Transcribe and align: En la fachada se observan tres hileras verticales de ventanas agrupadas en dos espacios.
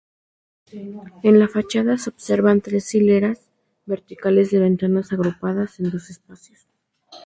En 1.21 1.37
la 1.37 1.47
fachada 1.47 1.95
se 1.99 2.09
observan 2.09 2.61
tres 2.61 2.95
hileras 2.95 3.51
verticales 3.85 4.49
de 4.49 4.57
ventanas 4.57 5.13
agrupadas 5.13 5.79
en 5.79 5.91
dos 5.91 6.09
espacios. 6.09 6.67